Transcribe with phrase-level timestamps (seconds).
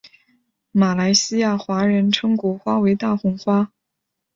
[0.71, 3.71] 马来西亚华人称国花为大红花。